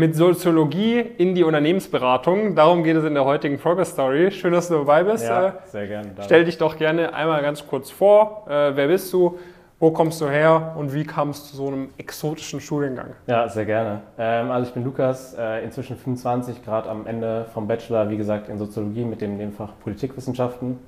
[0.00, 2.54] mit Soziologie in die Unternehmensberatung.
[2.54, 4.30] Darum geht es in der heutigen Progress Story.
[4.30, 5.24] Schön, dass du dabei bist.
[5.26, 6.10] Ja, Äh, sehr gerne.
[6.22, 8.46] Stell dich doch gerne einmal ganz kurz vor.
[8.48, 9.38] Äh, wer bist du?
[9.78, 10.74] Wo kommst du her?
[10.78, 13.10] Und wie kam es zu so einem exotischen Studiengang?
[13.26, 14.00] Ja, sehr gerne.
[14.18, 18.48] Ähm, also ich bin Lukas, äh, inzwischen 25, gerade am Ende vom Bachelor, wie gesagt,
[18.48, 20.78] in Soziologie mit dem Nebenfach Politikwissenschaften.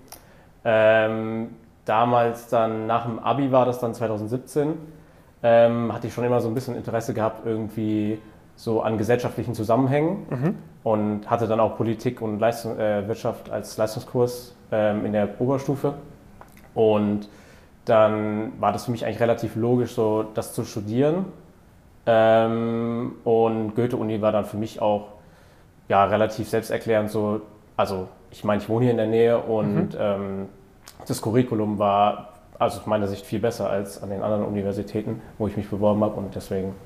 [0.64, 1.50] Ähm,
[1.84, 4.72] damals dann, nach dem Abi war das dann 2017,
[5.42, 8.18] ähm, hatte ich schon immer so ein bisschen Interesse gehabt, irgendwie
[8.62, 10.24] so an gesellschaftlichen Zusammenhängen
[10.84, 15.94] und hatte dann auch Politik und Leistung, äh, Wirtschaft als Leistungskurs ähm, in der Oberstufe.
[16.72, 17.28] Und
[17.86, 21.24] dann war das für mich eigentlich relativ logisch, so das zu studieren.
[22.06, 25.08] Ähm, und Goethe-Uni war dann für mich auch
[25.88, 27.40] ja, relativ selbsterklärend so,
[27.76, 30.46] also ich meine, ich wohne hier in der Nähe und ähm,
[31.08, 32.28] das Curriculum war
[32.60, 36.04] also aus meiner Sicht viel besser als an den anderen Universitäten, wo ich mich beworben
[36.04, 36.76] habe und deswegen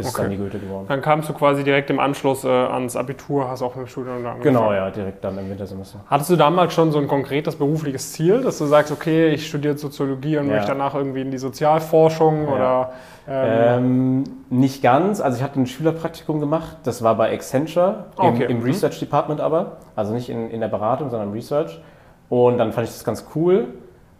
[0.00, 0.22] ist Okay.
[0.22, 0.86] dann die Goethe geworden.
[0.88, 4.16] Dann kamst du quasi direkt im Anschluss äh, ans Abitur, hast auch mit dem Studium
[4.16, 4.42] angefangen.
[4.42, 6.00] Genau, ja, direkt dann im Wintersemester.
[6.08, 9.76] Hattest du damals schon so ein konkretes berufliches Ziel, dass du sagst, okay, ich studiere
[9.78, 10.54] Soziologie und Ja.
[10.54, 12.54] möchte danach irgendwie in die Sozialforschung Ja.
[12.54, 12.90] oder
[13.28, 15.20] ähm, Ähm, nicht ganz.
[15.20, 16.78] Also ich hatte ein Schülerpraktikum gemacht.
[16.84, 18.46] Das war bei Accenture im, Okay.
[18.48, 18.64] im Mhm.
[18.64, 19.76] Research Department aber.
[19.94, 21.80] Also nicht in, in der Beratung, sondern im Research.
[22.28, 23.68] Und dann fand ich das ganz cool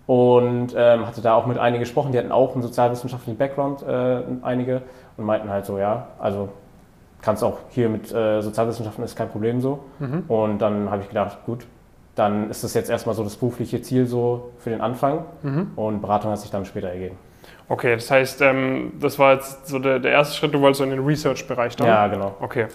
[0.07, 2.13] und ähm, hatte da auch mit einigen gesprochen.
[2.13, 4.83] Die hatten auch einen sozialwissenschaftlichen Background, äh, einige,
[5.21, 6.49] und meinten halt so, ja, also
[7.23, 9.81] kannst auch hier mit äh, Sozialwissenschaften ist kein Problem so.
[9.99, 10.25] Mhm.
[10.27, 11.67] Und dann habe ich gedacht, gut,
[12.17, 15.25] dann ist das jetzt erstmal so das berufliche Ziel so für den Anfang.
[15.43, 15.73] Mhm.
[15.77, 17.17] Und Beratung hat sich dann später ergeben.
[17.69, 20.85] Okay, das heißt, ähm, das war jetzt so der, der erste Schritt, du wolltest so
[20.85, 21.87] in den Research-Bereich dann?
[21.87, 22.35] Ja, genau.
[22.41, 22.67] Okay.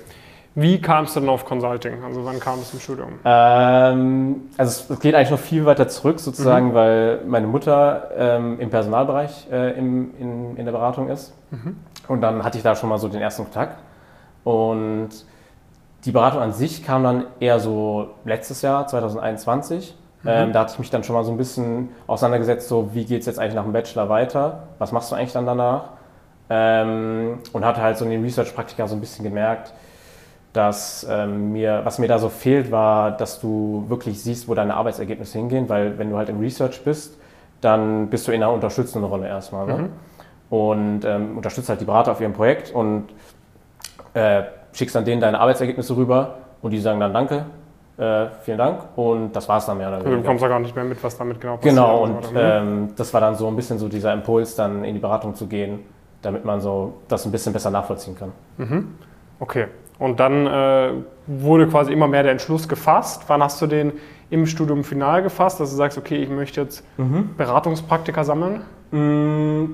[0.58, 2.02] Wie kamst du denn auf Consulting?
[2.06, 3.10] Also wann kam es im Studium?
[3.26, 8.58] Ähm, also es- es geht eigentlich noch viel weiter zurück sozusagen, weil meine Mutter ähm,
[8.62, 11.34] im Personalbereich äh, im, in, in der Beratung ist.
[12.08, 13.80] Und dann hatte ich da schon mal so den ersten Kontakt.
[14.44, 15.10] Und
[16.06, 19.96] die Beratung an sich kam dann eher so letztes Jahr, 2021.
[20.28, 23.20] Ähm, da hatte ich mich dann schon mal so ein bisschen auseinandergesetzt, so wie geht
[23.22, 24.64] es jetzt eigentlich nach dem Bachelor weiter?
[24.80, 25.90] Was machst du eigentlich dann danach?
[26.50, 29.74] Ähm, und hatte halt so in den Research-Praktika so ein bisschen gemerkt,
[30.54, 34.76] dass ähm, mir, was mir da so fehlt, war, dass du wirklich siehst, wo deine
[34.76, 37.18] Arbeitsergebnisse hingehen, weil wenn du halt im Research bist,
[37.62, 39.68] dann bist du in einer unterstützenden Rolle erstmal.
[39.68, 39.90] Ne?
[40.50, 43.06] Und ähm, unterstützt halt die Berater auf ihrem Projekt und
[44.14, 47.46] äh, schickst dann denen deine Arbeitsergebnisse rüber und die sagen dann Danke,
[47.98, 50.24] äh, vielen Dank und das war's dann mehr oder Also du weniger.
[50.24, 51.76] bekommst ja gar nicht mehr mit, was damit genau passiert.
[51.76, 52.32] Genau, und.
[52.32, 52.38] Mhm.
[52.38, 55.48] ähm, das war dann so ein bisschen so dieser Impuls, dann in die Beratung zu
[55.48, 55.80] gehen,
[56.22, 58.32] damit man so das ein bisschen besser nachvollziehen kann.
[59.40, 59.68] Okay.
[59.98, 60.90] Und dann äh,
[61.28, 63.24] wurde quasi immer mehr der Entschluss gefasst.
[63.28, 63.94] Wann hast du den
[64.30, 66.84] im Studium final gefasst, dass du sagst, okay, ich möchte jetzt
[67.38, 68.62] Beratungspraktika sammeln?
[68.92, 69.66] Mm,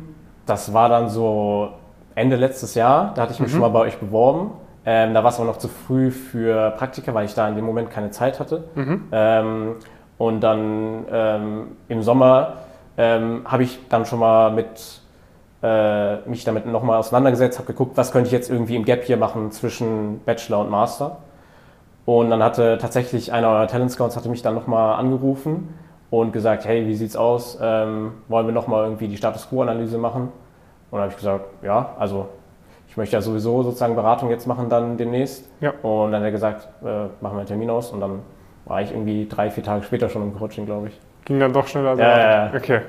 [0.46, 1.70] Das war dann so
[2.16, 4.52] Ende letztes Jahr, da hatte ich mich schon mal bei euch beworben.
[4.86, 7.66] Ähm, da war es aber noch zu früh für Praktika, weil ich da in dem
[7.66, 8.64] Moment keine Zeit hatte.
[9.12, 9.76] Ähm,
[10.18, 12.54] und dann ähm, im Sommer
[12.98, 15.02] ähm, habe ich dann schon mal mit
[15.64, 19.18] äh, mich damit nochmal auseinandergesetzt, habe geguckt, was könnte ich jetzt irgendwie im Gap hier
[19.18, 21.18] machen zwischen Bachelor und Master.
[22.06, 25.70] Und dann hatte tatsächlich einer eurer Talent Scouts hatte mich dann nochmal angerufen
[26.12, 27.58] und gesagt, hey, wie sieht's aus?
[27.60, 30.24] Ähm, wollen wir nochmal irgendwie die Status Quo-Analyse machen?
[30.24, 30.32] Und
[30.92, 32.28] dann habe ich gesagt, ja, also
[32.88, 35.50] ich möchte ja sowieso sozusagen Beratung jetzt machen dann demnächst.
[35.62, 35.72] Ja.
[35.82, 36.86] Und dann hat er gesagt, äh,
[37.22, 37.92] machen wir einen Termin aus.
[37.92, 38.20] Und dann
[38.66, 41.00] war ich irgendwie drei, vier Tage später schon im Coaching, glaube ich.
[41.26, 41.96] Ging dann doch schneller.
[41.96, 42.54] Ja, erwartet.
[42.54, 42.86] ja, Okay.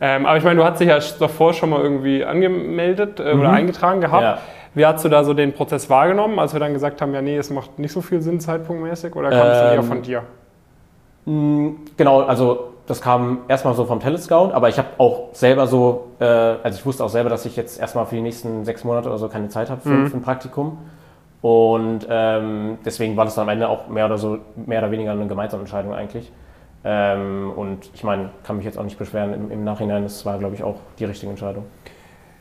[0.00, 3.50] Ähm, aber ich meine, du hast dich ja davor schon mal irgendwie angemeldet äh, oder
[3.50, 4.22] eingetragen gehabt.
[4.22, 4.38] Ja.
[4.74, 7.36] Wie hast du da so den Prozess wahrgenommen, als wir dann gesagt haben, ja, nee,
[7.36, 9.16] es macht nicht so viel Sinn zeitpunktmäßig?
[9.16, 10.22] Oder kam es eher Ähm, von dir?
[11.28, 16.06] Mm, Genau, also das kam erstmal so vom Telescout, aber ich habe auch selber so,
[16.20, 19.08] äh, also ich wusste auch selber, dass ich jetzt erstmal für die nächsten sechs Monate
[19.10, 20.78] oder so keine Zeit habe für, für ein Praktikum.
[21.42, 25.12] Und ähm, deswegen war das dann am Ende auch mehr oder so, mehr oder weniger
[25.12, 26.32] eine gemeinsame Entscheidung eigentlich.
[26.84, 30.38] Ähm, und ich meine, kann mich jetzt auch nicht beschweren im, im Nachhinein, das war,
[30.38, 31.64] glaube ich, auch die richtige Entscheidung.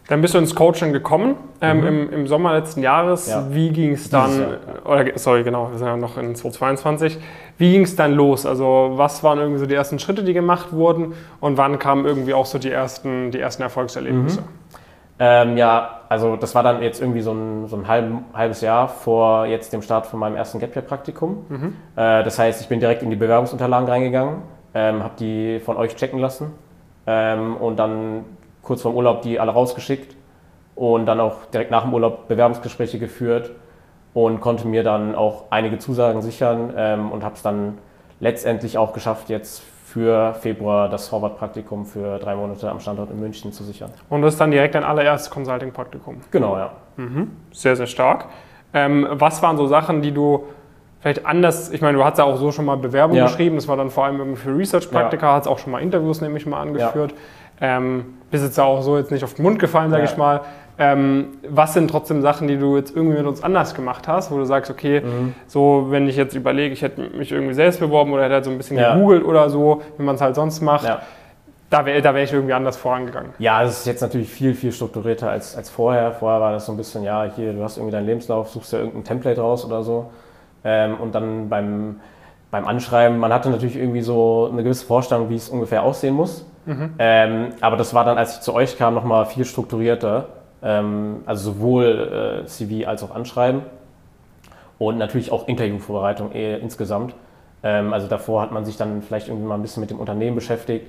[0.08, 3.28] Dann bist du ins Coaching gekommen ähm, im, im Sommer letzten Jahres.
[3.28, 3.34] Mhm.
[3.34, 3.46] Ja.
[3.50, 7.20] Wie ging es dann, oder sorry, genau, wir sind ja noch in 2022.
[7.58, 8.46] Wie ging es dann los?
[8.46, 12.34] Also was waren irgendwie so die ersten Schritte, die gemacht wurden und wann kamen irgendwie
[12.34, 14.44] auch so die ersten, die ersten Erfolgserlebnisse?
[15.20, 18.88] Ähm, ja, also das war dann jetzt irgendwie so ein, so ein halb, halbes Jahr
[18.88, 21.46] vor jetzt dem Start von meinem ersten Gap Year Praktikum.
[21.96, 24.44] Äh, das heißt, ich bin direkt in die Bewerbungsunterlagen reingegangen,
[24.74, 26.52] ähm, habe die von euch checken lassen
[27.08, 28.26] ähm, und dann
[28.68, 30.16] kurz vorm Urlaub die alle rausgeschickt
[30.76, 33.52] und dann auch direkt nach dem Urlaub Bewerbungsgespräche geführt
[34.14, 37.78] und konnte mir dann auch einige Zusagen sichern ähm, und habe es dann
[38.20, 43.54] letztendlich auch geschafft, jetzt für Februar das Harvard-Praktikum für drei Monate am Standort in München
[43.54, 43.90] zu sichern.
[44.10, 46.22] Und das ist dann direkt dein allererstes Consulting-Praktikum.
[46.30, 46.72] Genau, ja.
[47.54, 48.26] Sehr, sehr stark.
[48.74, 50.44] Ähm, was waren so Sachen, die du
[51.00, 53.26] vielleicht anders, ich meine, du hast ja auch so schon mal Bewerbungen Ja.
[53.28, 56.46] geschrieben, das war dann vor allem irgendwie für Research-Praktika, hast auch schon mal Interviews nämlich
[56.46, 57.14] mal angeführt.
[57.62, 60.10] Ähm, bist jetzt ja auch so jetzt nicht auf den Mund gefallen, sage Ja.
[60.10, 60.42] ich mal.
[60.80, 64.38] Ähm, was sind trotzdem Sachen, die du jetzt irgendwie mit uns anders gemacht hast, wo
[64.38, 65.34] du sagst, okay, Mhm.
[65.48, 68.52] so wenn ich jetzt überlege, ich hätte mich irgendwie selbst beworben oder hätte halt so
[68.52, 68.94] ein bisschen Ja.
[68.94, 71.02] gegoogelt oder so, wie man es halt sonst macht, Ja.
[71.72, 73.32] da wäre da wär ich irgendwie anders vorangegangen.
[73.40, 76.12] Ja, es ist jetzt natürlich viel, viel strukturierter als, als vorher.
[76.12, 78.78] Vorher war das so ein bisschen, ja, hier, du hast irgendwie deinen Lebenslauf, suchst dir
[78.78, 80.12] irgendein Template raus oder so.
[80.64, 81.96] Ähm, und dann beim,
[82.52, 86.46] beim Anschreiben, man hatte natürlich irgendwie so eine gewisse Vorstellung, wie es ungefähr aussehen muss.
[87.00, 90.28] Ähm, aber das war dann, als ich zu euch kam, nochmal viel strukturierter.
[90.62, 93.62] Ähm, also sowohl äh, CV als auch Anschreiben.
[94.80, 97.16] Und natürlich auch Interviewvorbereitung eh, insgesamt.
[97.64, 100.36] Ähm, also davor hat man sich dann vielleicht irgendwie mal ein bisschen mit dem Unternehmen
[100.36, 100.86] beschäftigt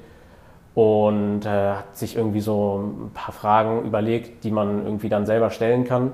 [0.75, 5.51] und äh, hat sich irgendwie so ein paar Fragen überlegt, die man irgendwie dann selber
[5.51, 6.13] stellen kann.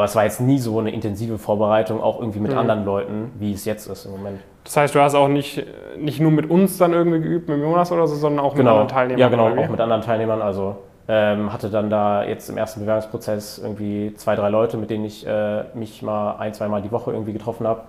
[0.00, 2.56] Aber es war jetzt nie so eine intensive Vorbereitung, auch irgendwie mit Mhm.
[2.58, 4.40] anderen Leuten, wie es jetzt ist im Moment.
[4.64, 5.62] Das heißt, du hast auch nicht,
[5.98, 8.70] nicht nur mit uns dann irgendwie geübt, mit Jonas oder so, sondern auch mit Genau,
[8.70, 9.20] anderen Teilnehmern.
[9.20, 10.40] ja genau, auch mit anderen Teilnehmern.
[10.40, 10.76] Also
[11.06, 15.26] ähm, hatte dann da jetzt im ersten Bewerbungsprozess irgendwie zwei, drei Leute, mit denen ich
[15.26, 17.82] äh, mich mal ein, zwei Mal die Woche irgendwie getroffen habe.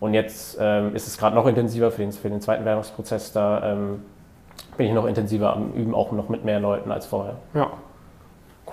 [0.00, 3.32] Und jetzt ähm, ist es gerade noch intensiver für den, für den zweiten Bewerbungsprozess.
[3.34, 4.02] Da ähm,
[4.78, 7.34] bin ich noch intensiver am Üben, auch noch mit mehr Leuten als vorher.
[7.52, 7.66] Ja.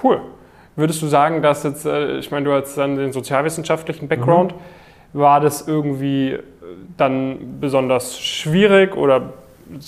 [0.01, 0.21] Cool.
[0.75, 5.19] Würdest du sagen, dass jetzt, äh, ich meine, du hast dann den sozialwissenschaftlichen Background, Mhm.
[5.19, 6.39] war das irgendwie äh,
[6.98, 9.33] dann besonders schwierig oder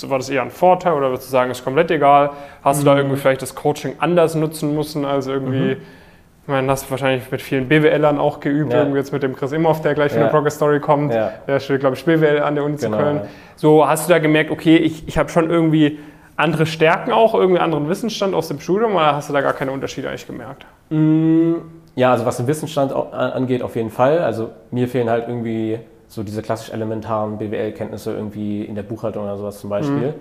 [0.08, 2.32] war das eher ein Vorteil oder würdest du sagen, ist komplett egal?
[2.64, 3.00] Hast du da Mhm.
[3.00, 7.42] irgendwie vielleicht das Coaching anders nutzen müssen als irgendwie, ich meine, hast du wahrscheinlich mit
[7.42, 8.80] vielen BWLern auch geübt, Ja.
[8.80, 10.32] irgendwie jetzt mit dem Chris Imhoff, der gleich für eine Ja.
[10.32, 11.14] Progress Story kommt.
[11.14, 11.32] Ja.
[11.48, 13.22] Der studiert, glaube ich, BWL an der Uni Genau, zu Köln.
[13.58, 16.00] So, hast du da gemerkt, okay, ich, ich habe schon irgendwie
[16.38, 19.72] andere Stärken auch, irgendwie anderen Wissensstand aus dem Studium oder hast du da gar keine
[19.72, 20.66] Unterschiede eigentlich gemerkt?
[20.90, 21.56] Mm,
[21.96, 24.20] Ja, also was den Wissensstand angeht, auf jeden Fall.
[24.20, 29.36] Also mir fehlen halt irgendwie so diese klassisch elementaren BWL-Kenntnisse irgendwie in der Buchhaltung oder
[29.36, 30.14] sowas zum Beispiel,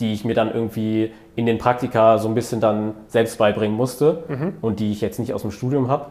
[0.00, 4.22] die ich mir dann irgendwie in den Praktika so ein bisschen dann selbst beibringen musste
[4.62, 6.06] und die ich jetzt nicht aus dem Studium habe.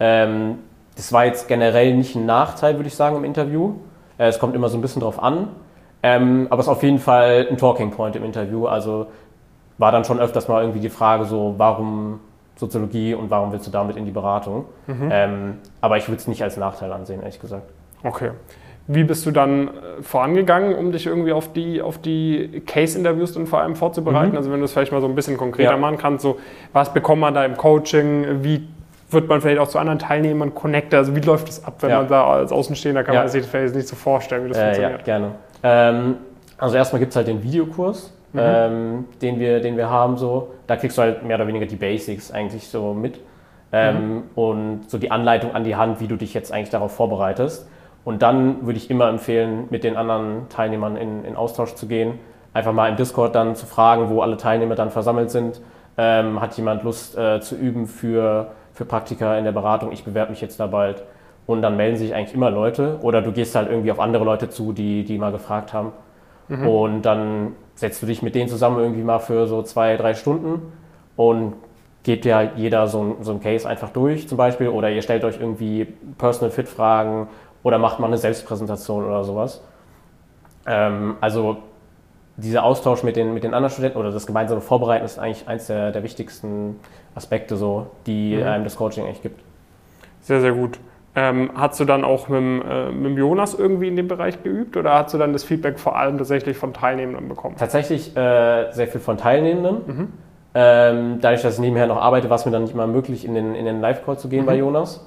[0.00, 0.58] Ähm,
[0.96, 3.74] das war jetzt generell nicht ein Nachteil, würde ich sagen, im Interview.
[4.16, 5.48] Äh, es kommt immer so ein bisschen drauf an.
[6.02, 8.66] Ähm, aber es ist auf jeden Fall ein Talking Point im Interview.
[8.66, 9.06] Also
[9.78, 12.20] war dann schon öfters mal irgendwie die Frage so, warum
[12.56, 14.64] Soziologie und warum willst du damit in die Beratung?
[15.10, 17.62] Ähm, aber ich würde es nicht als Nachteil ansehen, ehrlich gesagt.
[18.02, 18.30] Okay.
[18.90, 19.70] Wie bist du dann äh,
[20.02, 24.36] vorangegangen, um dich irgendwie auf die, auf die Case-Interviews dann vor allem vorzubereiten?
[24.36, 25.76] Also wenn du es vielleicht mal so ein bisschen konkreter Ja.
[25.76, 26.38] machen kannst, so
[26.72, 28.66] was bekommt man da im Coaching, wie
[29.10, 31.98] wird man vielleicht auch zu anderen Teilnehmern connected, also wie läuft das ab, wenn Ja.
[31.98, 33.20] man da als Außenstehender kann Ja.
[33.20, 35.04] man sich das vielleicht nicht so vorstellen, wie das Äh, ja, funktioniert.
[35.04, 35.30] gerne.
[35.62, 36.16] Ähm,
[36.58, 38.40] also erstmal gibt es halt den Videokurs, Mhm.
[38.42, 40.16] ähm, den, wir, den wir haben.
[40.18, 40.50] So.
[40.66, 43.20] Da kriegst du halt mehr oder weniger die Basics eigentlich so mit.
[43.72, 44.22] Ähm, Mhm.
[44.34, 47.68] Und so die Anleitung an die Hand, wie du dich jetzt eigentlich darauf vorbereitest.
[48.04, 52.18] Und dann würde ich immer empfehlen, mit den anderen Teilnehmern in, in Austausch zu gehen.
[52.54, 55.60] Einfach mal im Discord dann zu fragen, wo alle Teilnehmer dann versammelt sind.
[55.98, 59.92] Ähm, hat jemand Lust äh, zu üben für, für Praktika in der Beratung?
[59.92, 61.02] Ich bewerbe mich jetzt da bald.
[61.48, 62.98] Und dann melden sich eigentlich immer Leute.
[63.02, 65.92] Oder du gehst halt irgendwie auf andere Leute zu, die, die mal gefragt haben.
[66.66, 70.72] Und dann setzt du dich mit denen zusammen irgendwie mal für so zwei, drei Stunden
[71.16, 71.54] und
[72.04, 74.68] geht ja jeder so ein, so ein Case einfach durch zum Beispiel.
[74.68, 75.86] Oder ihr stellt euch irgendwie
[76.16, 77.28] Personal Fit Fragen
[77.62, 79.62] oder macht mal eine Selbstpräsentation oder sowas.
[80.66, 81.58] Ähm, also
[82.36, 85.66] dieser Austausch mit den, mit den anderen Studenten oder das gemeinsame Vorbereiten ist eigentlich eins
[85.66, 86.78] der, der wichtigsten
[87.14, 88.42] Aspekte, so, die Mhm.
[88.44, 89.40] einem das Coaching eigentlich gibt.
[90.20, 90.78] Sehr, sehr gut.
[91.20, 94.40] Ähm, hast du dann auch mit, dem, äh, mit dem Jonas irgendwie in dem Bereich
[94.44, 97.56] geübt oder hast du dann das Feedback vor allem tatsächlich von Teilnehmern bekommen?
[97.58, 100.12] Tatsächlich äh, sehr viel von Teilnehmenden.
[100.54, 103.34] Ähm, dadurch, dass ich nebenher noch arbeite, war es mir dann nicht mal möglich, in
[103.34, 105.04] den, in den Live-Call zu gehen bei Jonas.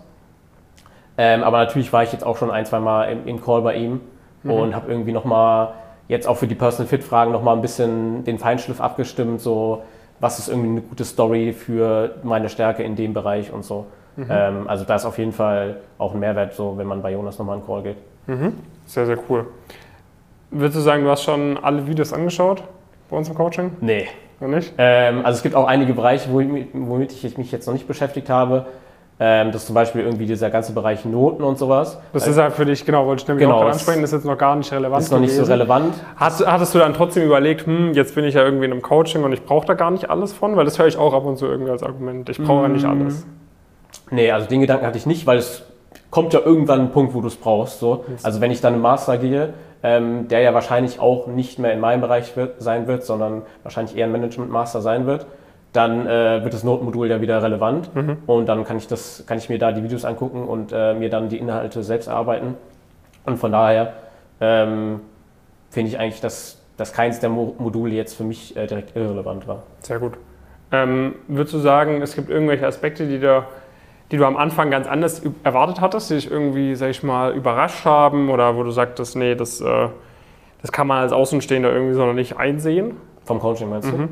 [1.17, 3.75] Ähm, aber natürlich war ich jetzt auch schon ein, zwei Mal im, im Call bei
[3.75, 4.01] ihm
[4.43, 5.69] und habe irgendwie nochmal,
[6.09, 9.83] jetzt auch für die Personal Fit-Fragen, nochmal ein bisschen den Feinschliff abgestimmt, so
[10.19, 13.85] was ist irgendwie eine gute Story für meine Stärke in dem Bereich und so.
[14.29, 17.39] Ähm, also da ist auf jeden Fall auch ein Mehrwert, so wenn man bei Jonas
[17.39, 17.97] nochmal in den Call geht.
[18.85, 19.45] Sehr, sehr cool.
[20.51, 22.63] Würdest du sagen, du hast schon alle Videos angeschaut
[23.09, 23.71] bei uns im Coaching?
[23.81, 24.07] Nee,
[24.41, 24.73] Noch nicht?
[24.77, 27.73] Ähm, also es gibt auch einige Bereiche, wo ich, mi- womit ich mich jetzt noch
[27.73, 28.65] nicht beschäftigt habe.
[29.23, 31.99] Ähm, das ist zum Beispiel irgendwie dieser ganze Bereich Noten und sowas.
[32.11, 34.25] Das ist halt für dich, genau, wollte ich nämlich Genau, auch ansprechen, das ist jetzt
[34.25, 35.03] noch gar nicht relevant.
[35.03, 35.51] Ist noch nicht so gewesen.
[35.51, 35.93] relevant.
[36.17, 39.23] Hast, hattest du dann trotzdem überlegt, hm, jetzt bin ich ja irgendwie in einem Coaching
[39.23, 40.55] und ich brauche da gar nicht alles von?
[40.57, 42.27] Weil das höre ich auch ab und zu irgendwie als Argument.
[42.29, 42.89] Ich brauche ja nicht Mm.
[42.89, 43.27] alles.
[44.11, 45.63] Nee, also den Gedanken hatte ich nicht, weil es
[46.09, 47.79] kommt ja irgendwann ein Punkt, wo du es brauchst.
[47.79, 48.05] So.
[48.21, 49.53] Also wenn ich dann im Master gehe,
[49.83, 53.97] ähm, der ja wahrscheinlich auch nicht mehr in meinem Bereich wird, sein wird, sondern wahrscheinlich
[53.97, 55.25] eher ein Management-Master sein wird,
[55.73, 58.17] dann äh, wird das Notenmodul ja wieder relevant mhm.
[58.27, 61.09] und dann kann ich, das, kann ich mir da die Videos angucken und äh, mir
[61.09, 62.55] dann die Inhalte selbst erarbeiten.
[63.25, 63.93] Und von daher
[64.41, 64.99] ähm,
[65.69, 69.47] finde ich eigentlich, dass, dass keins der Mo Module jetzt für mich äh, direkt irrelevant
[69.47, 69.63] war.
[69.79, 70.13] Sehr gut.
[70.73, 73.45] Ähm, würdest du sagen, es gibt irgendwelche Aspekte, die, da,
[74.11, 77.85] die du am Anfang ganz anders erwartet hattest, die dich irgendwie, sag ich mal, überrascht
[77.85, 79.87] haben oder wo du sagtest, nee, das, äh,
[80.61, 82.97] das kann man als Außenstehender irgendwie so noch nicht einsehen?
[83.23, 84.09] Vom Coaching meinst du?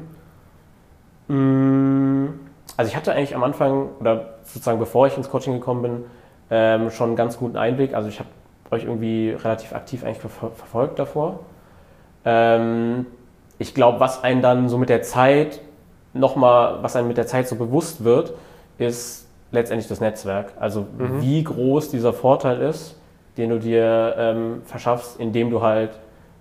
[1.27, 2.25] Mhm.
[2.25, 2.39] Mm,
[2.77, 6.03] also ich hatte eigentlich am Anfang, oder sozusagen bevor ich ins Coaching gekommen bin,
[6.49, 7.93] ähm, schon einen ganz guten Einblick.
[7.93, 8.29] Also ich habe
[8.71, 11.41] euch irgendwie relativ aktiv eigentlich verfolgt davor.
[12.23, 13.05] Ähm,
[13.57, 15.59] ich glaube, was einen dann so mit der Zeit
[16.13, 18.33] nochmal, was einem mit der Zeit so bewusst wird,
[18.77, 20.53] ist letztendlich das Netzwerk.
[20.59, 21.21] Also mhm.
[21.21, 22.99] wie groß dieser Vorteil ist,
[23.37, 25.91] den du dir ähm, verschaffst, indem du halt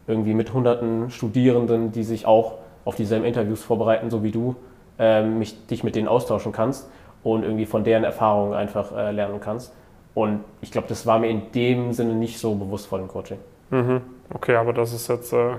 [0.07, 4.57] irgendwie mit hunderten Studierenden, die sich auch auf dieselben Interviews vorbereiten, so wie du,
[4.99, 6.89] ähm, mich, dich mit denen austauschen kannst
[7.23, 9.75] und irgendwie von deren Erfahrungen einfach äh, lernen kannst.
[10.15, 13.39] Und ich glaube, das war mir in dem Sinne nicht so bewusst vor dem Coaching.
[13.71, 14.01] Mhm.
[14.35, 15.53] Okay, aber das ist jetzt, äh,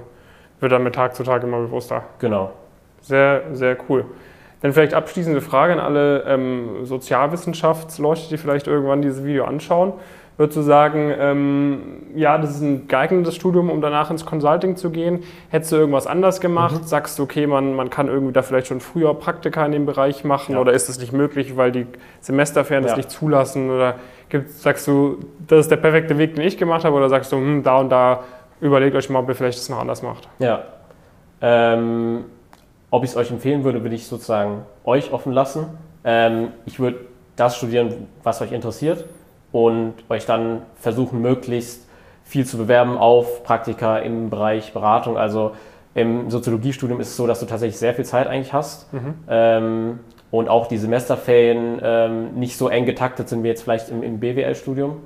[0.59, 2.03] wird dann mit Tag zu Tag immer bewusster.
[2.19, 2.51] Genau.
[3.01, 4.05] Sehr, sehr cool.
[4.61, 9.93] Dann vielleicht abschließende Frage an alle ähm, Sozialwissenschaftsleute, die vielleicht irgendwann dieses Video anschauen.
[10.39, 11.81] Würdest du sagen, ähm,
[12.15, 15.23] ja, das ist ein geeignetes Studium, um danach ins Consulting zu gehen?
[15.49, 16.81] Hättest du irgendwas anders gemacht?
[16.81, 16.87] Mhm.
[16.87, 20.23] Sagst du, okay, man, man kann irgendwie da vielleicht schon früher Praktika in dem Bereich
[20.23, 20.61] machen ja.
[20.61, 21.87] oder ist das nicht möglich, weil die
[22.21, 22.87] Semesterferien ja.
[22.87, 23.69] das nicht zulassen?
[23.69, 23.95] Oder
[24.29, 26.95] gibt, sagst du, das ist der perfekte Weg, den ich gemacht habe?
[26.95, 28.23] Oder sagst du, hm, da und da
[28.61, 30.29] überlegt euch mal, ob ihr vielleicht das noch anders macht?
[30.39, 30.63] Ja.
[31.41, 32.23] Ähm,
[32.91, 35.65] ob ich es euch empfehlen würde, würde ich sozusagen euch offen lassen.
[36.03, 36.99] Ähm, ich würde
[37.35, 39.05] das studieren, was euch interessiert
[39.51, 41.87] und euch dann versuchen, möglichst
[42.23, 45.17] viel zu bewerben auf Praktika im Bereich Beratung.
[45.17, 45.51] Also
[45.95, 49.15] im Soziologiestudium ist es so, dass du tatsächlich sehr viel Zeit eigentlich hast mhm.
[49.27, 49.99] ähm,
[50.31, 54.19] und auch die Semesterferien ähm, nicht so eng getaktet sind wie jetzt vielleicht im, im
[54.19, 54.97] BWL-Studium.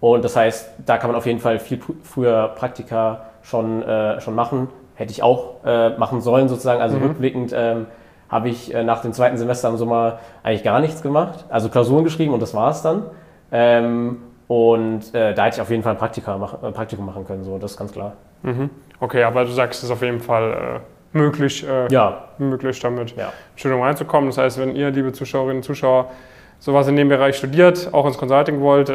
[0.00, 4.34] Und das heißt, da kann man auf jeden Fall viel früher Praktika schon, äh, schon
[4.34, 4.68] machen.
[4.94, 6.80] Hätte ich auch äh, machen sollen sozusagen.
[6.80, 7.04] Also mhm.
[7.04, 7.86] rückblickend ähm,
[8.28, 11.44] habe ich äh, nach dem zweiten Semester im Sommer eigentlich gar nichts gemacht.
[11.50, 13.04] Also Klausuren geschrieben und das war es dann.
[13.52, 17.26] Ähm, und äh, da hätte ich auf jeden Fall ein Praktika mach, äh, Praktikum machen
[17.26, 18.14] können, so, das ist ganz klar.
[18.42, 18.70] Mhm.
[19.00, 20.80] Okay, aber du sagst, es ist auf jeden Fall
[21.14, 22.24] äh, möglich, äh, ja.
[22.38, 23.32] möglich damit ja.
[23.56, 24.30] Studium reinzukommen.
[24.30, 26.10] Das heißt, wenn ihr, liebe Zuschauerinnen und Zuschauer,
[26.58, 28.92] sowas in dem Bereich studiert, auch ins Consulting wollt,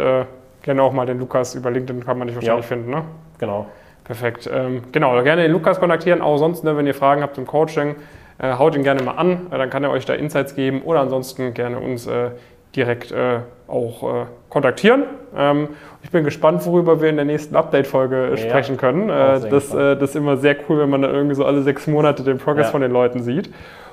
[0.62, 2.70] gerne auch mal den Lukas über LinkedIn kann man dich wahrscheinlich ja.
[2.70, 3.04] finden, ne?
[3.40, 3.68] Genau.
[4.08, 4.50] Perfekt.
[4.52, 6.22] Ähm, genau, gerne den Lukas kontaktieren.
[6.22, 7.96] Auch sonst, ne, wenn ihr Fragen habt zum Coaching,
[8.40, 11.54] äh, haut ihn gerne mal an, dann kann er euch da Insights geben oder ansonsten
[11.54, 12.10] gerne uns
[12.76, 15.04] direkt äh, auch äh, kontaktieren.
[15.36, 15.70] Ähm,
[16.04, 19.10] ich bin gespannt, worüber wir in der nächsten Update-Folge ja, sprechen können.
[19.10, 21.88] Äh, das, äh, das ist immer sehr cool, wenn man da irgendwie so alle sechs
[21.88, 22.72] Monate den Progress ja.
[22.72, 23.50] von den Leuten sieht.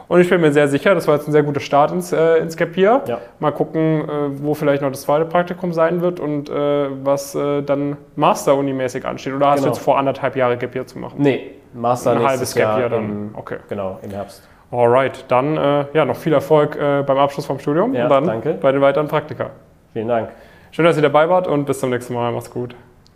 [0.08, 2.37] Und ich bin mir sehr sicher, das war jetzt ein sehr guter Start ins, äh,
[2.37, 3.02] ins Capier.
[3.06, 3.18] Ja.
[3.38, 7.62] Mal gucken, äh, wo vielleicht noch das zweite Praktikum sein wird und äh, was äh,
[7.62, 9.34] dann Master-Uni-mäßig ansteht.
[9.34, 9.68] Oder hast genau.
[9.68, 11.16] du jetzt vor anderthalb Jahren Capier zu machen?
[11.18, 13.04] Nee, Master ein halbes Capier dann.
[13.04, 13.56] Im, okay.
[13.68, 14.46] Genau, im Herbst.
[14.70, 18.26] Alright, dann äh, ja, noch viel Erfolg äh, beim Abschluss vom Studium ja, und dann
[18.26, 18.54] danke.
[18.54, 19.50] bei den weiteren Praktika.
[19.92, 20.30] Vielen Dank.
[20.73, 22.32] Schön, dass ihr dabei wart und bis zum nächsten Mal.
[22.32, 22.75] Macht's gut.